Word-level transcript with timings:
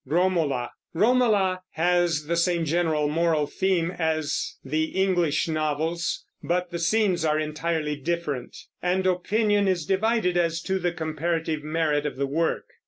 Romola 0.03 1.61
has 1.73 2.25
the 2.25 2.35
same 2.35 2.65
general 2.65 3.07
moral 3.07 3.45
theme 3.45 3.91
as 3.91 4.57
the 4.65 4.85
English 4.85 5.47
novels; 5.47 6.25
but 6.41 6.71
the 6.71 6.79
scenes 6.79 7.23
are 7.23 7.39
entirely 7.39 7.95
different, 7.95 8.57
and 8.81 9.05
opinion 9.05 9.67
is 9.67 9.85
divided 9.85 10.35
as 10.37 10.59
to 10.63 10.79
the 10.79 10.91
comparative 10.91 11.63
merit 11.63 12.07
of 12.07 12.15
the 12.15 12.25
work. 12.25 12.65